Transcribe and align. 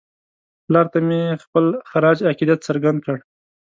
پلار 0.65 0.85
ته 0.93 0.99
مې 1.07 1.17
یې 1.27 1.39
خپل 1.43 1.65
خراج 1.89 2.17
عقیدت 2.29 2.59
څرګند 2.67 2.99
کړ. 3.05 3.17